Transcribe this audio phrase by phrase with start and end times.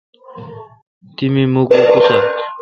[1.15, 2.23] تی می مکھ اکسال۔